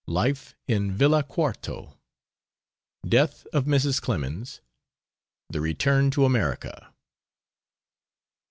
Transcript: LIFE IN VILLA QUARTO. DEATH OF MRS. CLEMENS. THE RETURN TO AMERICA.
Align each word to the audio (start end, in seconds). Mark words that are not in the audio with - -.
LIFE 0.07 0.55
IN 0.65 0.91
VILLA 0.91 1.21
QUARTO. 1.21 1.95
DEATH 3.07 3.45
OF 3.53 3.65
MRS. 3.65 4.01
CLEMENS. 4.01 4.59
THE 5.51 5.61
RETURN 5.61 6.09
TO 6.09 6.25
AMERICA. 6.25 6.91